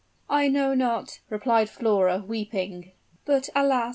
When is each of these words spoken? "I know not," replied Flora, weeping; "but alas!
"I 0.31 0.47
know 0.47 0.73
not," 0.73 1.19
replied 1.29 1.69
Flora, 1.69 2.23
weeping; 2.27 2.91
"but 3.23 3.49
alas! 3.55 3.89